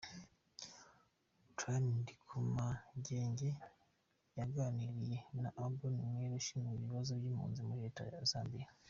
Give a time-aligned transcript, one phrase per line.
[1.55, 3.49] Prime Ndikumagenge
[4.37, 8.67] yaganiriye na Abdon Mawere ushinzwe ibibazo by’impunzi muri leta ya Zambia.